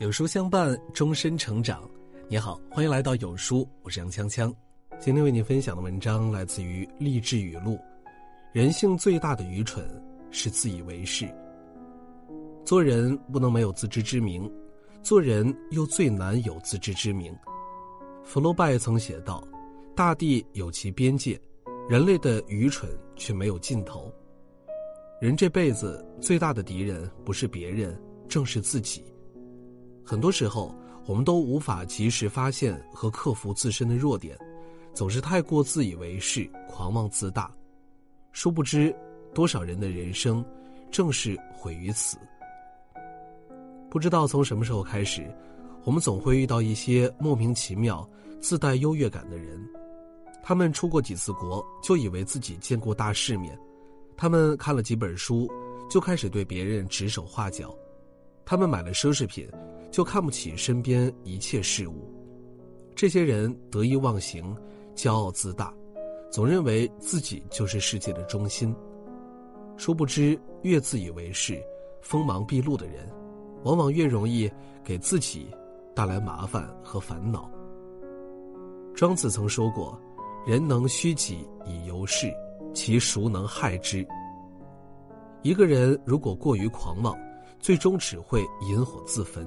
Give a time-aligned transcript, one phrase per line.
[0.00, 1.86] 有书相伴，终身成长。
[2.26, 4.50] 你好，欢迎来到有书，我是杨锵锵。
[4.98, 7.78] 今天为你分享的文章来自于励志语录：
[8.50, 9.84] 人性最大的愚蠢
[10.30, 11.28] 是自以为是。
[12.64, 14.50] 做人不能没有自知之明，
[15.02, 17.36] 做人又最难有自知之明。
[18.24, 19.46] 福楼拜曾写道
[19.94, 21.38] ：“大地有其边界，
[21.90, 24.10] 人类的愚蠢却没有尽头。
[25.20, 27.94] 人这辈子最大的敌人不是别人，
[28.30, 29.04] 正是自己。”
[30.04, 30.74] 很多时候，
[31.06, 34.36] 我们都无法及时发现和克服自身的弱点，
[34.94, 37.50] 总是太过自以为是、狂妄自大，
[38.32, 38.94] 殊不知，
[39.34, 40.44] 多少人的人生
[40.90, 42.18] 正是毁于此。
[43.88, 45.28] 不知道从什么时候开始，
[45.84, 48.08] 我们总会遇到一些莫名其妙、
[48.40, 49.60] 自带优越感的人。
[50.42, 53.52] 他们出过几次国，就以为自己见过大世面；
[54.16, 55.48] 他们看了几本书，
[55.88, 57.68] 就开始对别人指手画脚；
[58.50, 59.48] 他们买了奢侈品。
[59.92, 62.08] 就看不起身边一切事物，
[62.94, 64.56] 这些人得意忘形、
[64.94, 65.74] 骄傲自大，
[66.30, 68.72] 总认为自己就是世界的中心。
[69.76, 71.60] 殊不知，越自以为是、
[72.02, 73.04] 锋芒毕露的人，
[73.64, 74.48] 往往越容易
[74.84, 75.48] 给自己
[75.92, 77.50] 带来麻烦和烦恼。
[78.94, 80.00] 庄子曾说过
[80.46, 82.32] ：“人能虚己以游世，
[82.72, 84.06] 其孰能害之？”
[85.42, 87.12] 一个人如果过于狂妄，
[87.60, 89.46] 最终只会引火自焚。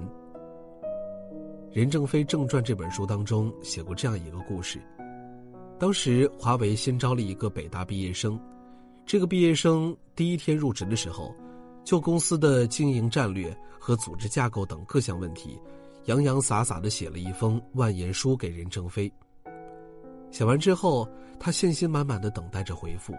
[1.72, 4.80] 任正非正传这本书当中写过这样一个故事：
[5.80, 8.39] 当时华为新招了一个北大毕业生，
[9.05, 11.33] 这个毕业生第一天入职的时候，
[11.83, 15.59] 就公司的经营战略和组织架构等各项问题，
[16.05, 19.11] 洋洋洒洒的写了一封万言书给任正非。
[20.30, 21.08] 写完之后，
[21.39, 23.14] 他信心满满的等待着回复，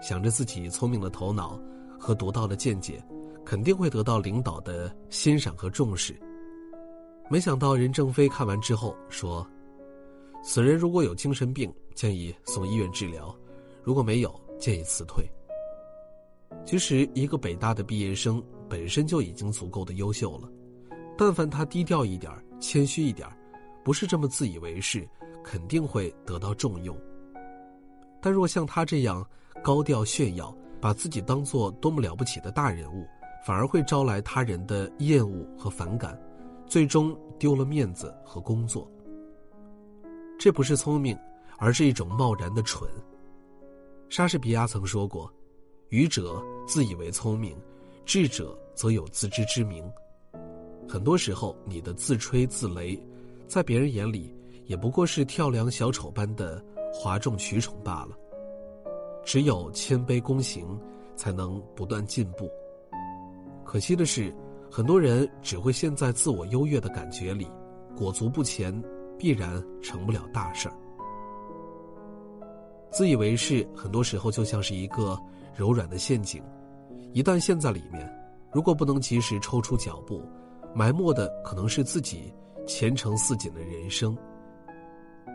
[0.00, 1.60] 想着自己聪明的头脑
[1.98, 3.02] 和独到的见解，
[3.44, 6.14] 肯定会得到领导的欣赏和重视。
[7.28, 9.46] 没想到任正非看完之后说
[10.42, 13.34] ：“此人如果有精神病，建议送医院治疗；
[13.82, 15.24] 如果没有，建议辞退。”
[16.66, 20.48] 其实，一个北大的毕业生本身就已经足够的优秀了，
[21.16, 23.28] 但凡他低调一点、谦虚一点，
[23.84, 25.08] 不是这么自以为是，
[25.44, 26.96] 肯定会得到重用。
[28.20, 29.24] 但若像他这样
[29.62, 33.06] 高调炫耀，把自己当做多么了不起的大人物，
[33.44, 36.18] 反而会招来他人的厌恶和反感。
[36.66, 38.88] 最终丢了面子和工作，
[40.38, 41.18] 这不是聪明，
[41.58, 42.88] 而是一种贸然的蠢。
[44.08, 45.28] 莎士比亚曾说过
[45.90, 47.58] ：“愚者自以为聪明，
[48.04, 49.84] 智者则有自知之明。”
[50.88, 52.96] 很多时候，你的自吹自擂，
[53.48, 54.32] 在别人眼里
[54.66, 58.16] 也不过是跳梁小丑般的哗众取宠罢了。
[59.24, 60.78] 只有谦卑躬行，
[61.16, 62.48] 才能不断进步。
[63.70, 64.34] 可惜的是。
[64.72, 67.48] 很多人只会陷在自我优越的感觉里，
[67.96, 68.72] 裹足不前，
[69.18, 70.74] 必然成不了大事儿。
[72.90, 75.18] 自以为是，很多时候就像是一个
[75.56, 76.40] 柔软的陷阱，
[77.12, 78.08] 一旦陷在里面，
[78.52, 80.22] 如果不能及时抽出脚步，
[80.72, 82.32] 埋没的可能是自己
[82.64, 84.16] 前程似锦的人生。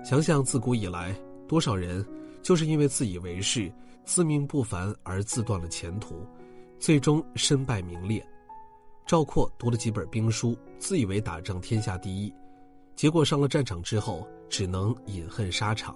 [0.02, 1.14] 想想自古以来，
[1.46, 2.06] 多少人
[2.42, 3.70] 就是因为自以为是、
[4.06, 6.26] 自命不凡而自断了前途，
[6.80, 8.26] 最终身败名裂。
[9.06, 12.34] 赵括读了几本兵书，自以为打仗天下第一，
[12.96, 15.96] 结果上了战场之后，只能饮恨沙场。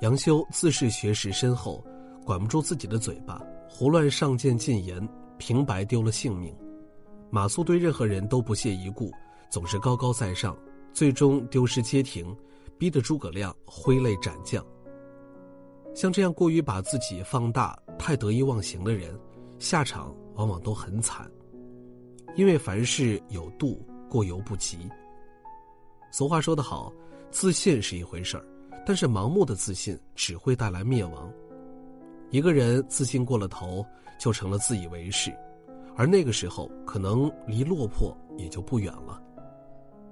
[0.00, 1.84] 杨修自恃学识深厚，
[2.24, 6.52] 管不住自己的嘴巴，胡乱上谏进言，平白丢了性命。
[7.30, 9.12] 马谡对任何人都不屑一顾，
[9.50, 10.56] 总是高高在上，
[10.92, 12.36] 最终丢失街亭，
[12.78, 14.64] 逼得诸葛亮挥泪斩将。
[15.94, 19.18] 像这样过于把自己放大、太得意忘形的人，
[19.58, 21.30] 下场往往都很惨。
[22.36, 24.78] 因为凡事有度，过犹不及。
[26.12, 26.92] 俗话说得好，
[27.30, 28.44] 自信是一回事儿，
[28.86, 31.32] 但是盲目的自信只会带来灭亡。
[32.30, 33.84] 一个人自信过了头，
[34.18, 35.34] 就成了自以为是，
[35.96, 39.20] 而那个时候可能离落魄也就不远了。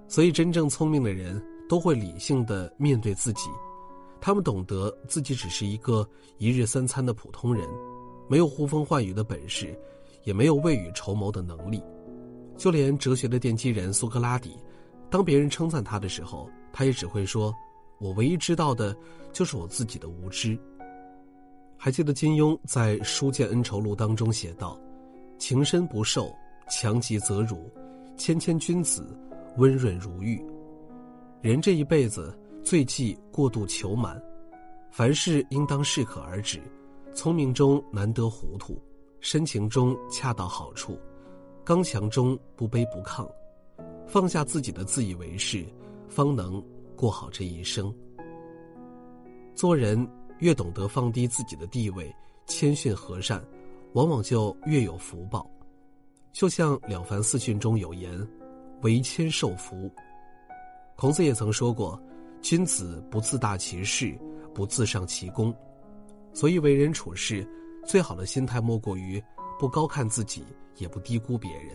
[0.08, 3.48] 所以，真正聪明的人都会理性的面对自己，
[4.20, 6.08] 他们懂得自己只是一个
[6.38, 7.68] 一日三餐的普通人，
[8.28, 9.78] 没有呼风唤雨的本事，
[10.24, 11.82] 也没有未雨绸缪的能力。
[12.56, 14.56] 就连哲学的奠基人苏格拉底，
[15.10, 17.54] 当别人称赞他的时候，他也只会说
[18.00, 18.96] ：“我唯一知道的，
[19.32, 20.58] 就是我自己的无知。”
[21.76, 24.80] 还记得金庸在《书剑恩仇录》当中写道
[25.38, 26.34] ：“情深不寿，
[26.70, 27.58] 强极则辱；
[28.16, 29.06] 谦谦君子，
[29.58, 30.42] 温润如玉。”
[31.42, 34.20] 人这一辈子最忌过度求满，
[34.90, 36.58] 凡事应当适可而止，
[37.16, 38.78] 聪明中难得糊涂，
[39.20, 41.00] 深情中恰到好处。
[41.64, 43.26] 刚强中不卑不亢，
[44.06, 45.64] 放下自己的自以为是，
[46.08, 46.62] 方能
[46.94, 47.92] 过好这一生。
[49.54, 50.06] 做人
[50.40, 52.14] 越懂得放低自己的地位，
[52.44, 53.42] 谦逊和善，
[53.94, 55.50] 往往就越有福报。
[56.32, 58.28] 就像《了凡四训》中有言
[58.84, 59.90] ：“为谦受福。”
[60.96, 61.98] 孔子也曾说过
[62.42, 64.14] ：“君子不自大其事，
[64.54, 65.52] 不自上其功。”
[66.36, 67.48] 所以为人处事，
[67.86, 69.22] 最好的心态莫过于
[69.58, 70.44] 不高看自己，
[70.76, 71.70] 也不低估别人。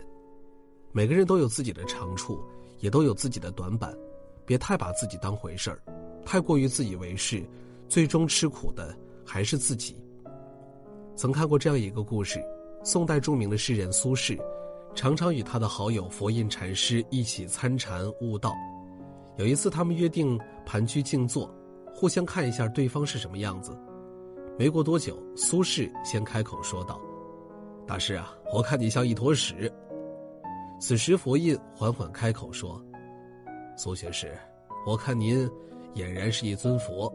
[0.92, 2.40] 每个人都有自己的长处，
[2.78, 3.92] 也都有自己的短板，
[4.46, 5.82] 别太把自己当回事儿，
[6.24, 7.42] 太过于自以为是，
[7.88, 9.96] 最终吃苦的还是自己。
[11.16, 12.40] 曾看过这样一个故事：
[12.84, 14.38] 宋代著名的诗人苏轼，
[14.94, 18.54] 常常与他的好友佛印禅师一起参禅悟道。
[19.38, 21.52] 有一次，他们约定盘踞静坐，
[21.92, 23.76] 互相看一下对方是什么样子。
[24.58, 27.00] 没过多久，苏轼先开口说道
[27.86, 29.72] ：“大师啊，我看你像一坨屎。”
[30.78, 32.80] 此时佛印缓缓开口说
[33.78, 34.36] ：“苏学士，
[34.86, 35.48] 我看您
[35.94, 37.12] 俨然是一尊佛。”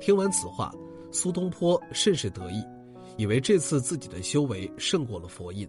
[0.00, 0.72] 听完此话，
[1.10, 2.62] 苏东坡甚是得意，
[3.16, 5.68] 以为这次自己的修为胜过了佛印。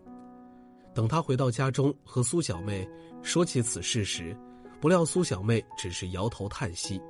[0.94, 2.88] 等他回到家中和苏小妹
[3.22, 4.36] 说起此事时，
[4.82, 7.02] 不料苏小妹只是摇头叹息：“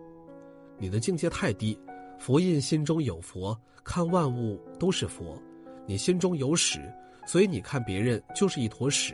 [0.78, 1.78] 你的境界太低。”
[2.24, 3.54] 佛印心中有佛，
[3.84, 5.38] 看万物都是佛；
[5.86, 6.80] 你心中有屎，
[7.28, 9.14] 所以你看别人就是一坨屎。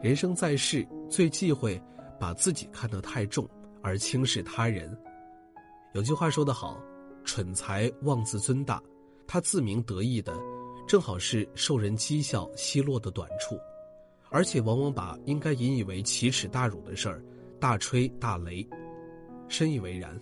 [0.00, 1.78] 人生在世，最忌讳
[2.18, 3.46] 把自己看得太重
[3.82, 4.98] 而轻视他人。
[5.92, 6.80] 有句话说得好
[7.22, 8.82] ：“蠢才妄自尊大。”
[9.28, 10.32] 他自鸣得意的，
[10.86, 13.58] 正好是受人讥笑奚落的短处，
[14.30, 17.22] 而且往往把应该引以为奇耻大辱的事儿
[17.60, 18.66] 大吹大擂。
[19.48, 20.18] 深以为然。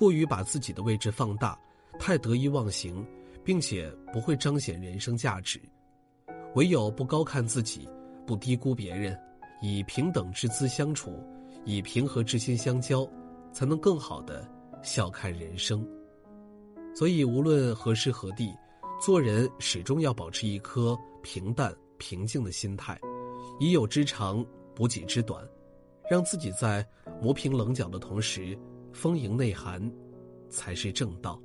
[0.00, 1.60] 过于把自己的位置放大，
[1.98, 3.06] 太得意忘形，
[3.44, 5.60] 并且不会彰显人生价值。
[6.54, 7.86] 唯有不高看自己，
[8.26, 9.14] 不低估别人，
[9.60, 11.22] 以平等之姿相处，
[11.66, 13.06] 以平和之心相交，
[13.52, 14.48] 才能更好的
[14.82, 15.86] 笑看人生。
[16.96, 18.56] 所以，无论何时何地，
[19.02, 22.98] 做人始终要保持一颗平淡平静的心态，
[23.60, 24.42] 以有之长
[24.74, 25.46] 补己之短，
[26.10, 26.82] 让自己在
[27.20, 28.58] 磨平棱角的同时。
[28.92, 29.90] 丰盈内涵，
[30.48, 31.40] 才是正道。